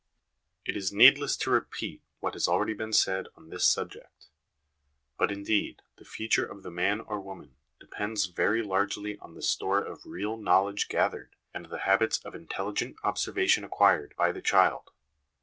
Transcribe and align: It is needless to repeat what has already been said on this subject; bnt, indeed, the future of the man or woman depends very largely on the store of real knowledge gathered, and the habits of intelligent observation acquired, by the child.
It 0.65 0.75
is 0.75 0.91
needless 0.91 1.37
to 1.37 1.51
repeat 1.51 2.01
what 2.21 2.33
has 2.33 2.47
already 2.47 2.73
been 2.73 2.91
said 2.91 3.27
on 3.35 3.49
this 3.49 3.63
subject; 3.65 4.29
bnt, 5.19 5.31
indeed, 5.31 5.83
the 5.97 6.05
future 6.05 6.43
of 6.43 6.63
the 6.63 6.71
man 6.71 7.01
or 7.01 7.21
woman 7.21 7.55
depends 7.79 8.25
very 8.25 8.63
largely 8.63 9.19
on 9.19 9.35
the 9.35 9.43
store 9.43 9.83
of 9.83 10.03
real 10.07 10.37
knowledge 10.37 10.89
gathered, 10.89 11.35
and 11.53 11.67
the 11.67 11.77
habits 11.85 12.17
of 12.25 12.33
intelligent 12.33 12.95
observation 13.03 13.63
acquired, 13.63 14.15
by 14.17 14.31
the 14.31 14.41
child. 14.41 14.89